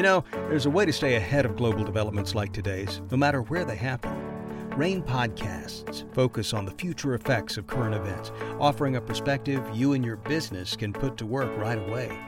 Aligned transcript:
You 0.00 0.04
know, 0.04 0.24
there's 0.32 0.64
a 0.64 0.70
way 0.70 0.86
to 0.86 0.94
stay 0.94 1.16
ahead 1.16 1.44
of 1.44 1.56
global 1.56 1.84
developments 1.84 2.34
like 2.34 2.54
today's, 2.54 3.02
no 3.10 3.18
matter 3.18 3.42
where 3.42 3.66
they 3.66 3.76
happen. 3.76 4.10
RAIN 4.74 5.02
podcasts 5.02 6.10
focus 6.14 6.54
on 6.54 6.64
the 6.64 6.70
future 6.70 7.12
effects 7.12 7.58
of 7.58 7.66
current 7.66 7.94
events, 7.94 8.32
offering 8.58 8.96
a 8.96 9.00
perspective 9.02 9.62
you 9.74 9.92
and 9.92 10.02
your 10.02 10.16
business 10.16 10.74
can 10.74 10.94
put 10.94 11.18
to 11.18 11.26
work 11.26 11.54
right 11.58 11.76
away. 11.76 12.18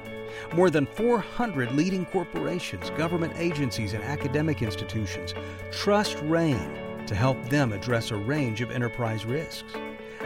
More 0.54 0.68
than 0.68 0.84
400 0.84 1.72
leading 1.72 2.04
corporations, 2.04 2.90
government 2.90 3.32
agencies, 3.38 3.94
and 3.94 4.04
academic 4.04 4.60
institutions 4.60 5.32
trust 5.70 6.18
RAIN 6.24 7.06
to 7.06 7.14
help 7.14 7.42
them 7.48 7.72
address 7.72 8.10
a 8.10 8.16
range 8.16 8.60
of 8.60 8.70
enterprise 8.70 9.24
risks. 9.24 9.72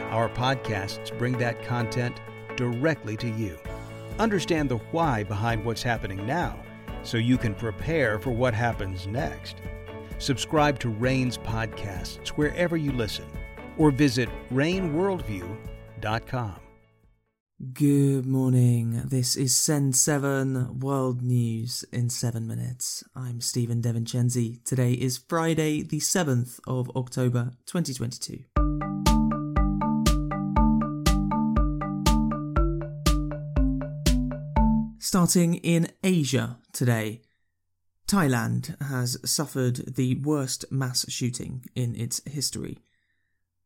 Our 0.09 0.27
podcasts 0.27 1.17
bring 1.17 1.37
that 1.37 1.63
content 1.63 2.19
directly 2.57 3.15
to 3.15 3.29
you. 3.29 3.57
Understand 4.19 4.67
the 4.67 4.79
why 4.91 5.23
behind 5.23 5.63
what's 5.63 5.81
happening 5.81 6.25
now 6.25 6.59
so 7.07 7.17
you 7.17 7.37
can 7.37 7.55
prepare 7.55 8.19
for 8.19 8.31
what 8.31 8.53
happens 8.53 9.07
next. 9.07 9.55
Subscribe 10.19 10.77
to 10.79 10.89
RAIN's 10.89 11.37
podcasts 11.37 12.27
wherever 12.29 12.75
you 12.75 12.91
listen 12.91 13.25
or 13.77 13.91
visit 13.91 14.27
rainworldview.com. 14.51 16.55
Good 17.73 18.27
morning. 18.27 19.01
This 19.05 19.35
is 19.35 19.55
Send 19.55 19.95
7 19.95 20.79
World 20.79 21.23
News 21.23 21.83
in 21.91 22.09
7 22.09 22.45
minutes. 22.45 23.03
I'm 23.15 23.41
Stephen 23.41 23.81
DeVincenzi. 23.81 24.63
Today 24.63 24.91
is 24.91 25.17
Friday, 25.17 25.81
the 25.81 25.99
7th 25.99 26.59
of 26.67 26.91
October 26.95 27.53
2022. 27.65 28.56
Starting 35.07 35.55
in 35.55 35.89
Asia 36.03 36.57
today, 36.73 37.21
Thailand 38.09 38.75
has 38.81 39.17
suffered 39.23 39.95
the 39.95 40.15
worst 40.15 40.65
mass 40.69 41.09
shooting 41.09 41.63
in 41.75 41.95
its 41.95 42.21
history. 42.29 42.79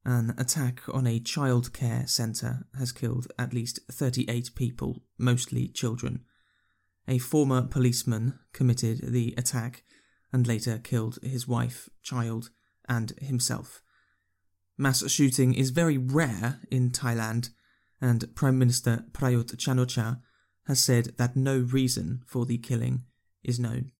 An 0.05 0.35
attack 0.37 0.83
on 0.93 1.07
a 1.07 1.19
childcare 1.19 2.07
centre 2.07 2.67
has 2.77 2.91
killed 2.91 3.25
at 3.39 3.55
least 3.55 3.79
38 3.91 4.53
people, 4.53 5.01
mostly 5.17 5.67
children. 5.67 6.19
A 7.07 7.17
former 7.17 7.63
policeman 7.63 8.37
committed 8.53 9.11
the 9.11 9.33
attack 9.35 9.83
and 10.31 10.45
later 10.45 10.77
killed 10.77 11.17
his 11.23 11.47
wife, 11.47 11.89
child, 12.03 12.51
and 12.87 13.13
himself. 13.19 13.81
Mass 14.77 15.09
shooting 15.09 15.55
is 15.55 15.71
very 15.71 15.97
rare 15.97 16.59
in 16.69 16.91
Thailand, 16.91 17.49
and 17.99 18.35
Prime 18.35 18.59
Minister 18.59 19.05
Prayut 19.11 19.57
Chan-o-cha 19.57 20.17
has 20.67 20.83
said 20.83 21.17
that 21.17 21.35
no 21.35 21.59
reason 21.59 22.21
for 22.25 22.45
the 22.45 22.57
killing 22.57 23.03
is 23.43 23.59
known. 23.59 23.91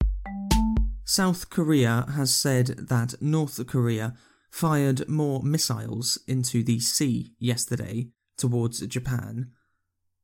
South 1.05 1.49
Korea 1.49 2.05
has 2.15 2.33
said 2.33 2.67
that 2.89 3.21
North 3.21 3.65
Korea 3.67 4.15
fired 4.51 5.07
more 5.09 5.41
missiles 5.41 6.19
into 6.27 6.63
the 6.63 6.79
sea 6.79 7.33
yesterday 7.39 8.09
towards 8.37 8.85
Japan. 8.87 9.51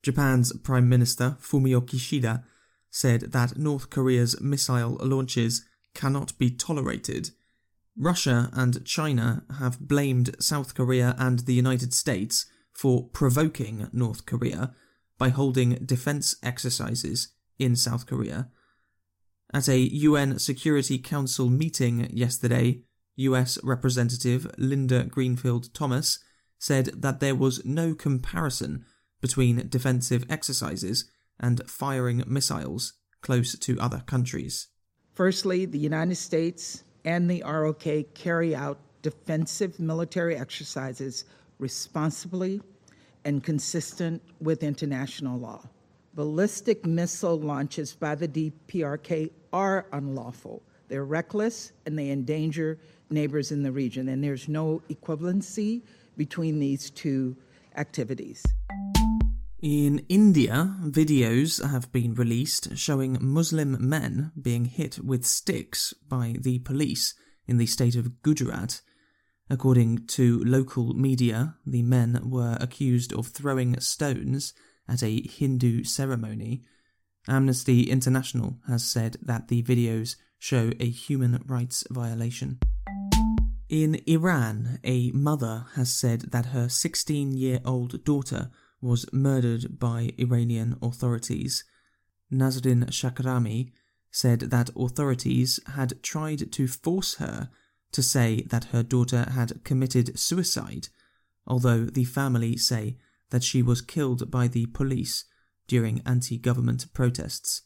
Japan's 0.03 0.55
Prime 0.59 0.87
Minister 0.87 1.37
Fumio 1.41 1.81
Kishida 1.81 2.43
said 2.89 3.31
that 3.33 3.57
North 3.57 3.89
Korea's 3.89 4.39
missile 4.39 4.97
launches 5.01 5.65
cannot 5.93 6.37
be 6.37 6.49
tolerated. 6.49 7.31
Russia 7.97 8.49
and 8.53 8.85
China 8.85 9.43
have 9.59 9.79
blamed 9.79 10.35
South 10.39 10.75
Korea 10.75 11.15
and 11.17 11.39
the 11.39 11.53
United 11.53 11.93
States 11.93 12.45
for 12.73 13.09
provoking 13.09 13.87
North 13.91 14.25
Korea 14.25 14.73
by 15.17 15.29
holding 15.29 15.75
defense 15.85 16.35
exercises 16.43 17.29
in 17.57 17.75
South 17.75 18.05
Korea. 18.05 18.49
At 19.53 19.67
a 19.67 19.79
UN 19.79 20.39
Security 20.39 20.99
Council 20.99 21.49
meeting 21.49 22.09
yesterday, 22.11 22.81
US 23.15 23.57
Representative 23.63 24.49
Linda 24.57 25.05
Greenfield 25.05 25.73
Thomas 25.73 26.19
said 26.59 26.87
that 27.01 27.19
there 27.19 27.35
was 27.35 27.65
no 27.65 27.95
comparison 27.95 28.85
between 29.21 29.67
defensive 29.69 30.25
exercises 30.29 31.09
and 31.39 31.67
firing 31.69 32.23
missiles 32.27 32.93
close 33.21 33.57
to 33.57 33.79
other 33.79 34.03
countries. 34.05 34.67
Firstly, 35.13 35.65
the 35.65 35.79
United 35.79 36.15
States 36.15 36.83
and 37.05 37.29
the 37.29 37.41
ROK 37.43 38.13
carry 38.13 38.55
out 38.55 38.79
defensive 39.01 39.79
military 39.79 40.35
exercises 40.35 41.25
responsibly 41.59 42.61
and 43.27 43.43
consistent 43.43 44.21
with 44.39 44.63
international 44.63 45.37
law. 45.37 45.61
Ballistic 46.15 46.85
missile 46.85 47.37
launches 47.37 47.93
by 47.93 48.15
the 48.15 48.27
DPRK 48.29 49.29
are 49.51 49.85
unlawful. 49.91 50.63
They're 50.87 51.03
reckless 51.03 51.73
and 51.85 51.99
they 51.99 52.09
endanger 52.09 52.79
neighbors 53.09 53.51
in 53.51 53.63
the 53.63 53.71
region, 53.73 54.07
and 54.07 54.23
there's 54.23 54.47
no 54.47 54.81
equivalency 54.89 55.81
between 56.15 56.59
these 56.59 56.89
two 56.89 57.35
activities. 57.75 58.43
In 59.61 60.05
India, 60.07 60.73
videos 60.85 61.63
have 61.69 61.91
been 61.91 62.13
released 62.13 62.77
showing 62.77 63.17
Muslim 63.19 63.89
men 63.89 64.31
being 64.41 64.65
hit 64.65 64.99
with 64.99 65.25
sticks 65.25 65.93
by 66.07 66.35
the 66.39 66.59
police 66.59 67.13
in 67.45 67.57
the 67.57 67.65
state 67.65 67.95
of 67.97 68.21
Gujarat. 68.21 68.81
According 69.49 70.07
to 70.07 70.43
local 70.43 70.93
media, 70.93 71.55
the 71.65 71.81
men 71.81 72.29
were 72.29 72.57
accused 72.59 73.13
of 73.13 73.27
throwing 73.27 73.79
stones 73.79 74.53
at 74.87 75.01
a 75.03 75.21
Hindu 75.21 75.83
ceremony. 75.83 76.63
Amnesty 77.29 77.83
International 77.83 78.57
has 78.67 78.83
said 78.83 79.17
that 79.21 79.47
the 79.47 79.63
videos 79.63 80.15
show 80.37 80.71
a 80.79 80.89
human 80.89 81.43
rights 81.45 81.85
violation. 81.89 82.59
In 83.69 84.01
Iran, 84.05 84.79
a 84.83 85.11
mother 85.11 85.65
has 85.75 85.91
said 85.91 86.31
that 86.31 86.47
her 86.47 86.69
16 86.69 87.33
year 87.33 87.59
old 87.65 88.03
daughter 88.03 88.49
was 88.81 89.11
murdered 89.11 89.79
by 89.79 90.11
Iranian 90.17 90.77
authorities. 90.81 91.63
Nasrin 92.31 92.85
Shakrami 92.89 93.71
said 94.11 94.39
that 94.41 94.69
authorities 94.75 95.59
had 95.75 96.01
tried 96.01 96.51
to 96.53 96.67
force 96.67 97.15
her 97.15 97.49
to 97.91 98.03
say 98.03 98.41
that 98.49 98.65
her 98.65 98.83
daughter 98.83 99.27
had 99.31 99.63
committed 99.63 100.19
suicide, 100.19 100.89
although 101.45 101.85
the 101.85 102.03
family 102.03 102.57
say 102.57 102.97
that 103.29 103.43
she 103.43 103.61
was 103.61 103.81
killed 103.81 104.29
by 104.31 104.47
the 104.47 104.65
police 104.67 105.25
during 105.67 106.01
anti 106.05 106.37
government 106.37 106.93
protests. 106.93 107.61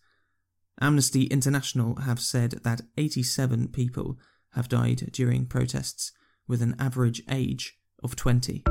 Amnesty 0.79 1.23
International 1.25 1.95
have 2.01 2.19
said 2.19 2.59
that 2.63 2.81
87 2.97 3.67
people 3.69 4.17
have 4.53 4.67
died 4.67 5.09
during 5.11 5.45
protests, 5.45 6.11
with 6.47 6.61
an 6.61 6.75
average 6.79 7.21
age 7.29 7.77
of 8.03 8.15
20. 8.15 8.63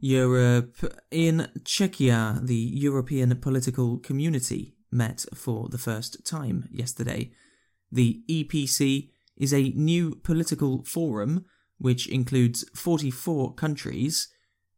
Europe. 0.00 0.76
In 1.10 1.48
Czechia, 1.62 2.44
the 2.44 2.54
European 2.56 3.36
political 3.36 3.98
community 3.98 4.74
met 4.90 5.24
for 5.34 5.68
the 5.68 5.78
first 5.78 6.26
time 6.26 6.68
yesterday. 6.72 7.30
The 7.92 8.22
EPC 8.28 9.10
is 9.36 9.52
a 9.52 9.70
new 9.70 10.14
political 10.14 10.82
forum 10.84 11.44
which 11.76 12.08
includes 12.08 12.64
44 12.74 13.54
countries, 13.54 14.28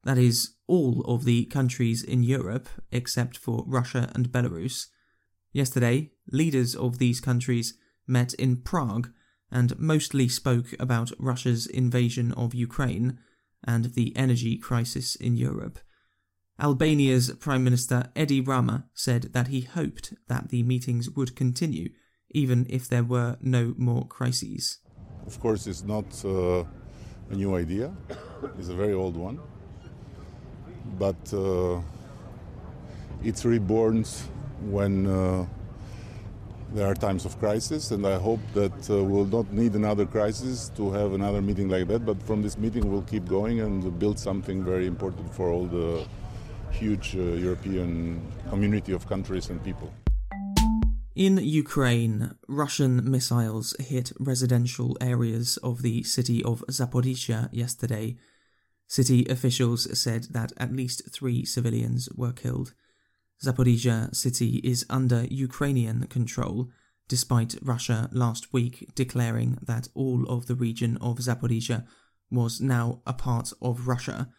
that 0.02 0.18
is, 0.18 0.54
all 0.66 1.02
of 1.02 1.24
the 1.24 1.44
countries 1.44 2.02
in 2.02 2.24
Europe 2.24 2.68
except 2.90 3.36
for 3.36 3.64
Russia 3.66 4.10
and 4.14 4.32
Belarus. 4.32 4.86
Yesterday, 5.52 6.10
leaders 6.32 6.74
of 6.74 6.98
these 6.98 7.20
countries 7.20 7.74
met 8.06 8.34
in 8.34 8.56
Prague 8.56 9.10
and 9.50 9.78
mostly 9.78 10.28
spoke 10.28 10.74
about 10.80 11.12
Russia's 11.18 11.66
invasion 11.66 12.32
of 12.32 12.54
Ukraine 12.54 13.18
and 13.62 13.94
the 13.94 14.16
energy 14.16 14.56
crisis 14.58 15.14
in 15.14 15.36
Europe. 15.36 15.78
Albania's 16.60 17.30
Prime 17.34 17.62
Minister 17.62 18.10
Edi 18.16 18.40
Rama 18.40 18.86
said 18.94 19.32
that 19.32 19.48
he 19.48 19.60
hoped 19.60 20.14
that 20.28 20.48
the 20.48 20.62
meetings 20.62 21.10
would 21.10 21.36
continue 21.36 21.90
even 22.34 22.66
if 22.68 22.88
there 22.88 23.04
were 23.04 23.36
no 23.40 23.74
more 23.78 24.06
crises. 24.06 24.80
Of 25.26 25.40
course, 25.40 25.66
it's 25.66 25.84
not 25.84 26.04
uh, 26.24 26.64
a 27.30 27.34
new 27.34 27.56
idea, 27.56 27.92
it's 28.58 28.68
a 28.68 28.74
very 28.74 28.92
old 28.92 29.16
one, 29.16 29.40
but 30.98 31.32
uh, 31.32 31.80
it's 33.22 33.44
reborn 33.46 34.04
when 34.60 35.06
uh, 35.06 35.46
there 36.74 36.86
are 36.86 36.94
times 36.94 37.24
of 37.24 37.38
crisis, 37.38 37.92
and 37.92 38.06
I 38.06 38.18
hope 38.18 38.40
that 38.54 38.90
uh, 38.90 39.02
we'll 39.02 39.26
not 39.26 39.52
need 39.52 39.74
another 39.74 40.06
crisis 40.06 40.70
to 40.76 40.90
have 40.90 41.12
another 41.12 41.40
meeting 41.40 41.68
like 41.68 41.86
that. 41.88 42.04
But 42.04 42.20
from 42.22 42.42
this 42.42 42.58
meeting, 42.58 42.90
we'll 42.90 43.02
keep 43.02 43.26
going 43.28 43.60
and 43.60 43.98
build 43.98 44.18
something 44.18 44.64
very 44.64 44.86
important 44.86 45.32
for 45.32 45.50
all 45.50 45.66
the 45.66 46.04
huge 46.72 47.14
uh, 47.14 47.20
European 47.20 48.20
community 48.50 48.92
of 48.92 49.06
countries 49.06 49.50
and 49.50 49.62
people. 49.62 49.92
In 51.14 51.36
Ukraine, 51.36 52.34
Russian 52.48 53.08
missiles 53.08 53.76
hit 53.78 54.10
residential 54.18 54.96
areas 55.00 55.58
of 55.58 55.82
the 55.82 56.02
city 56.02 56.42
of 56.42 56.64
Zaporizhia 56.68 57.48
yesterday. 57.52 58.16
City 58.88 59.24
officials 59.26 59.86
said 59.96 60.24
that 60.32 60.52
at 60.56 60.72
least 60.72 61.02
three 61.12 61.44
civilians 61.44 62.08
were 62.16 62.32
killed. 62.32 62.74
Zaporizhia 63.40 64.12
city 64.12 64.56
is 64.64 64.84
under 64.90 65.28
Ukrainian 65.30 66.08
control, 66.08 66.70
despite 67.06 67.62
Russia 67.62 68.08
last 68.10 68.52
week 68.52 68.90
declaring 68.96 69.58
that 69.62 69.86
all 69.94 70.26
of 70.26 70.46
the 70.46 70.56
region 70.56 70.96
of 70.96 71.18
Zaporizhia 71.18 71.86
was 72.28 72.60
now 72.60 73.02
a 73.06 73.12
part 73.12 73.52
of 73.62 73.86
Russia. 73.86 74.30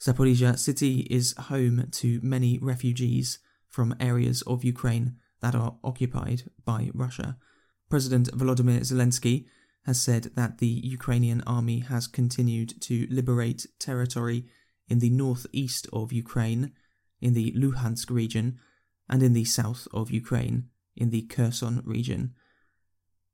Zaporizhia 0.00 0.58
city 0.58 1.00
is 1.10 1.34
home 1.36 1.88
to 1.90 2.18
many 2.22 2.58
refugees 2.62 3.40
from 3.68 3.94
areas 4.00 4.40
of 4.46 4.64
Ukraine 4.64 5.18
that 5.40 5.54
are 5.54 5.76
occupied 5.84 6.44
by 6.64 6.90
Russia. 6.94 7.36
President 7.88 8.28
Volodymyr 8.36 8.80
Zelensky 8.80 9.46
has 9.86 10.00
said 10.00 10.24
that 10.34 10.58
the 10.58 10.66
Ukrainian 10.66 11.42
army 11.46 11.80
has 11.80 12.06
continued 12.06 12.80
to 12.82 13.06
liberate 13.10 13.66
territory 13.78 14.44
in 14.88 14.98
the 14.98 15.10
northeast 15.10 15.86
of 15.92 16.12
Ukraine, 16.12 16.72
in 17.20 17.34
the 17.34 17.52
Luhansk 17.52 18.10
region, 18.10 18.58
and 19.08 19.22
in 19.22 19.32
the 19.32 19.44
south 19.44 19.88
of 19.92 20.10
Ukraine, 20.10 20.68
in 20.96 21.10
the 21.10 21.22
Kherson 21.22 21.82
region. 21.84 22.34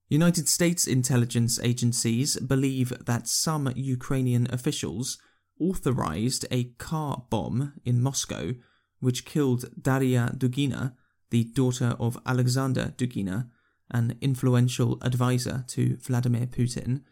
United 0.08 0.48
States 0.48 0.86
intelligence 0.86 1.58
agencies 1.62 2.36
believe 2.36 2.92
that 3.06 3.26
some 3.26 3.72
Ukrainian 3.74 4.46
officials 4.52 5.18
authorized 5.58 6.46
a 6.50 6.64
car 6.88 7.24
bomb 7.30 7.72
in 7.84 8.02
Moscow 8.02 8.54
which 9.00 9.24
killed 9.24 9.64
Daria 9.80 10.32
Dugina, 10.36 10.94
the 11.30 11.44
daughter 11.44 11.96
of 11.98 12.18
Alexander 12.26 12.94
Dugina, 12.96 13.48
an 13.90 14.16
influential 14.20 14.98
advisor 15.02 15.64
to 15.68 15.96
Vladimir 15.96 16.46
Putin. 16.46 17.02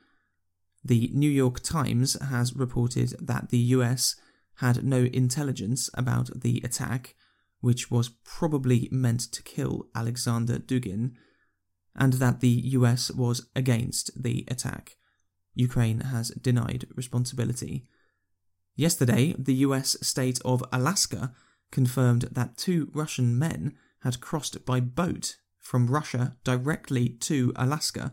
The 0.85 1.11
New 1.13 1.31
York 1.31 1.61
Times 1.61 2.17
has 2.21 2.55
reported 2.55 3.15
that 3.21 3.51
the 3.51 3.59
US 3.77 4.17
had 4.57 4.85
no 4.85 5.05
intelligence 5.13 5.91
about 5.95 6.31
the 6.41 6.61
attack, 6.65 7.15
which 7.61 7.91
was 7.91 8.11
probably 8.25 8.89
meant 8.91 9.21
to 9.33 9.43
kill 9.43 9.87
Alexander 9.95 10.59
Dugin, 10.59 11.13
and 11.95 12.15
that 12.15 12.41
the 12.41 12.61
US 12.79 13.11
was 13.11 13.47
against 13.55 14.11
the 14.21 14.45
attack. 14.49 14.97
Ukraine 15.55 16.01
has 16.01 16.31
denied 16.31 16.87
responsibility. 16.95 17.87
Yesterday, 18.75 19.35
the 19.39 19.55
US 19.67 19.97
state 20.01 20.41
of 20.45 20.65
Alaska 20.73 21.33
confirmed 21.71 22.29
that 22.33 22.57
two 22.57 22.91
Russian 22.95 23.39
men 23.39 23.77
had 24.03 24.21
crossed 24.21 24.65
by 24.65 24.81
boat 24.81 25.37
from 25.59 25.87
Russia 25.87 26.37
directly 26.45 27.09
to 27.09 27.53
Alaska 27.57 28.13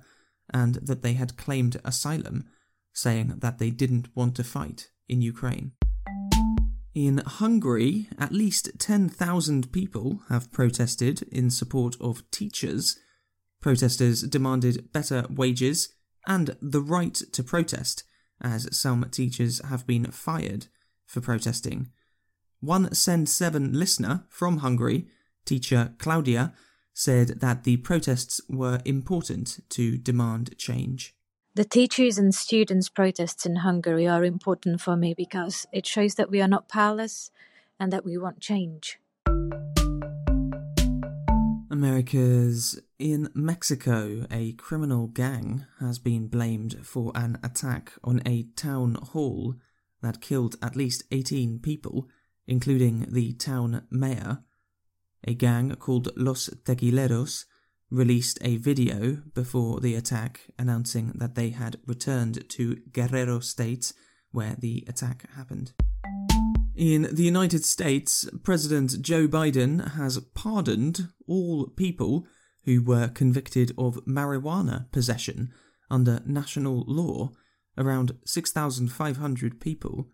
and 0.53 0.75
that 0.75 1.01
they 1.01 1.13
had 1.13 1.37
claimed 1.37 1.79
asylum, 1.83 2.45
saying 2.93 3.35
that 3.37 3.59
they 3.59 3.69
didn't 3.69 4.15
want 4.15 4.35
to 4.35 4.43
fight 4.43 4.89
in 5.07 5.21
Ukraine. 5.21 5.71
In 6.95 7.19
Hungary, 7.19 8.09
at 8.17 8.31
least 8.31 8.71
10,000 8.79 9.71
people 9.71 10.21
have 10.29 10.51
protested 10.51 11.23
in 11.31 11.49
support 11.49 11.95
of 12.01 12.29
teachers. 12.31 12.97
Protesters 13.61 14.23
demanded 14.23 14.91
better 14.91 15.25
wages 15.29 15.93
and 16.27 16.55
the 16.61 16.81
right 16.81 17.13
to 17.13 17.43
protest, 17.43 18.03
as 18.41 18.75
some 18.75 19.05
teachers 19.11 19.61
have 19.65 19.85
been 19.85 20.05
fired 20.05 20.67
for 21.05 21.21
protesting. 21.21 21.89
One 22.59 22.93
Send 22.93 23.29
7 23.29 23.73
listener 23.73 24.25
from 24.29 24.57
Hungary, 24.57 25.07
teacher 25.49 25.93
Claudia, 25.97 26.53
said 26.93 27.39
that 27.39 27.63
the 27.63 27.77
protests 27.77 28.39
were 28.47 28.79
important 28.85 29.59
to 29.69 29.97
demand 29.97 30.57
change. 30.57 31.15
The 31.55 31.65
teachers 31.65 32.17
and 32.17 32.33
students' 32.33 32.89
protests 32.89 33.45
in 33.45 33.57
Hungary 33.57 34.07
are 34.07 34.23
important 34.23 34.79
for 34.79 34.95
me 34.95 35.13
because 35.13 35.65
it 35.73 35.85
shows 35.85 36.15
that 36.15 36.29
we 36.29 36.41
are 36.41 36.47
not 36.47 36.69
powerless 36.69 37.31
and 37.79 37.91
that 37.91 38.05
we 38.05 38.17
want 38.17 38.39
change. 38.39 38.99
America's 41.71 42.79
in 42.99 43.29
Mexico, 43.33 44.25
a 44.29 44.51
criminal 44.53 45.07
gang 45.07 45.65
has 45.79 45.97
been 45.97 46.27
blamed 46.27 46.85
for 46.85 47.11
an 47.15 47.39
attack 47.41 47.93
on 48.03 48.21
a 48.25 48.43
town 48.55 48.95
hall 49.13 49.55
that 50.01 50.21
killed 50.21 50.55
at 50.61 50.75
least 50.75 51.03
18 51.11 51.59
people, 51.59 52.07
including 52.47 53.07
the 53.09 53.33
town 53.33 53.83
mayor. 53.89 54.39
A 55.25 55.33
gang 55.33 55.75
called 55.75 56.09
Los 56.15 56.49
Tequileros 56.63 57.45
released 57.91 58.37
a 58.41 58.57
video 58.57 59.21
before 59.33 59.79
the 59.79 59.95
attack 59.95 60.41
announcing 60.57 61.13
that 61.15 61.35
they 61.35 61.49
had 61.49 61.79
returned 61.85 62.47
to 62.49 62.77
Guerrero 62.91 63.39
State 63.39 63.93
where 64.31 64.55
the 64.59 64.83
attack 64.87 65.29
happened. 65.35 65.73
In 66.75 67.09
the 67.11 67.23
United 67.23 67.65
States, 67.65 68.29
President 68.43 69.01
Joe 69.01 69.27
Biden 69.27 69.95
has 69.95 70.19
pardoned 70.33 71.09
all 71.27 71.67
people 71.67 72.25
who 72.65 72.83
were 72.83 73.09
convicted 73.09 73.71
of 73.77 74.05
marijuana 74.05 74.89
possession 74.91 75.51
under 75.89 76.21
national 76.25 76.83
law, 76.87 77.31
around 77.77 78.13
6,500 78.25 79.59
people. 79.59 80.07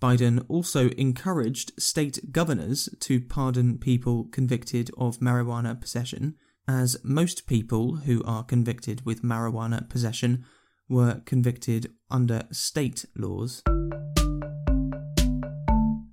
Biden 0.00 0.44
also 0.48 0.90
encouraged 0.90 1.72
state 1.80 2.30
governors 2.30 2.88
to 3.00 3.20
pardon 3.20 3.78
people 3.78 4.28
convicted 4.30 4.90
of 4.96 5.18
marijuana 5.18 5.80
possession 5.80 6.36
as 6.68 6.96
most 7.02 7.46
people 7.46 7.96
who 7.96 8.22
are 8.24 8.44
convicted 8.44 9.04
with 9.04 9.22
marijuana 9.22 9.88
possession 9.88 10.44
were 10.88 11.20
convicted 11.24 11.92
under 12.10 12.42
state 12.52 13.04
laws. 13.16 13.62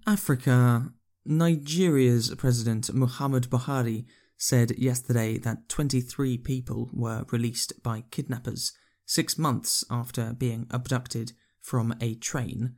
Africa. 0.07 0.91
Nigeria's 1.27 2.33
President 2.35 2.93
Muhammad 2.93 3.49
Buhari 3.49 4.05
said 4.37 4.77
yesterday 4.77 5.39
that 5.39 5.67
23 5.69 6.37
people 6.37 6.89
were 6.93 7.25
released 7.31 7.81
by 7.81 8.03
kidnappers 8.11 8.73
six 9.07 9.37
months 9.37 9.83
after 9.89 10.33
being 10.33 10.67
abducted 10.69 11.31
from 11.61 11.95
a 11.99 12.13
train. 12.15 12.75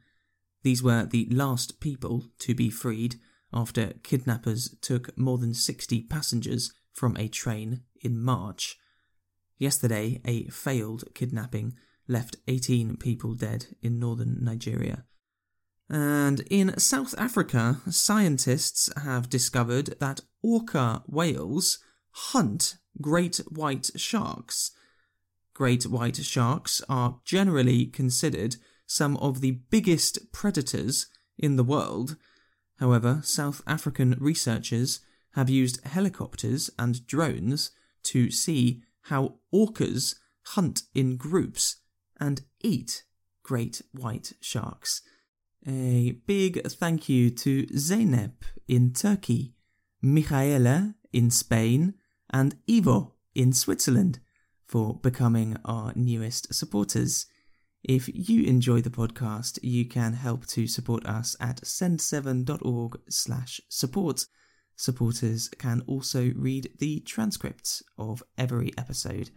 These 0.68 0.84
were 0.84 1.06
the 1.06 1.30
last 1.32 1.80
people 1.80 2.26
to 2.40 2.54
be 2.54 2.70
freed 2.70 3.16
after 3.54 3.94
kidnappers 4.04 4.76
took 4.82 5.18
more 5.18 5.38
than 5.38 5.54
60 5.54 6.02
passengers 6.10 6.74
from 6.92 7.16
a 7.16 7.30
train 7.30 7.84
in 8.02 8.22
March. 8.22 8.78
Yesterday, 9.58 10.20
a 10.26 10.50
failed 10.50 11.06
kidnapping 11.14 11.78
left 12.10 12.36
18 12.50 12.98
people 12.98 13.34
dead 13.34 13.68
in 13.82 13.98
northern 13.98 14.44
Nigeria. 14.44 15.06
And 15.90 16.42
in 16.50 16.78
South 16.78 17.16
Africa, 17.18 17.80
scientists 17.90 18.90
have 19.02 19.30
discovered 19.30 19.96
that 20.02 20.20
orca 20.44 21.02
whales 21.08 21.80
hunt 22.12 22.76
great 23.02 23.38
white 23.50 23.92
sharks. 23.96 24.72
Great 25.54 25.86
white 25.86 26.18
sharks 26.18 26.82
are 26.90 27.22
generally 27.24 27.86
considered 27.86 28.58
some 28.88 29.18
of 29.18 29.42
the 29.42 29.52
biggest 29.70 30.32
predators 30.32 31.08
in 31.38 31.56
the 31.56 31.64
world. 31.64 32.16
However, 32.80 33.22
South 33.24 33.62
African 33.68 34.16
researchers 34.20 35.02
have 35.34 35.50
used 35.50 35.86
helicopters 35.86 36.72
and 36.80 37.06
drones 37.06 37.72
to 38.04 38.32
see 38.32 38.82
how 39.04 39.36
orcas 39.54 40.16
hunt 40.48 40.84
in 40.96 41.18
groups 41.18 41.78
and 42.20 42.42
eat 42.62 43.04
great 43.44 43.82
white 43.92 44.34
sharks. 44.42 45.02
A 45.68 46.12
big 46.26 46.66
thank 46.66 47.10
you 47.10 47.30
to 47.30 47.66
Zeynep 47.68 48.44
in 48.68 48.94
Turkey, 48.94 49.54
Michaela 50.02 50.96
in 51.12 51.30
Spain, 51.30 51.94
and 52.30 52.56
Ivo 52.70 53.14
in 53.36 53.54
Switzerland 53.54 54.20
for 54.66 54.96
becoming 54.96 55.58
our 55.66 55.94
newest 55.96 56.54
supporters. 56.54 57.26
If 57.84 58.10
you 58.14 58.44
enjoy 58.44 58.82
the 58.82 58.90
podcast, 58.90 59.60
you 59.62 59.86
can 59.86 60.14
help 60.14 60.46
to 60.48 60.68
support 60.68 61.06
us 61.06 61.36
at 61.40 61.62
send7.org 61.62 63.00
slash 63.10 63.62
support 63.70 64.26
supporters 64.78 65.50
can 65.58 65.82
also 65.88 66.32
read 66.36 66.70
the 66.80 67.00
transcripts 67.02 67.82
of 67.98 68.24
every 68.38 68.72
episode. 68.78 69.30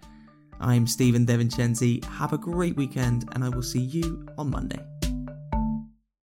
I'm 0.61 0.87
Stephen 0.87 1.25
Devincenzi. 1.25 2.05
Have 2.05 2.35
a 2.35 2.39
great 2.39 2.77
weekend, 2.77 3.29
and 3.33 3.43
I 3.43 3.49
will 3.49 3.63
see 3.63 3.81
you 3.81 4.27
on 4.37 4.51
Monday. 4.51 4.90